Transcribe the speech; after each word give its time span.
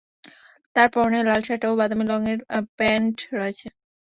তাঁর 0.75 0.87
পরনে 0.93 1.19
লাল 1.27 1.41
শার্ট 1.47 1.63
ও 1.65 1.79
বাদামি 1.79 2.05
রঙের 2.05 2.39
প্যান্ট 2.77 3.17
রয়েছে। 3.37 3.67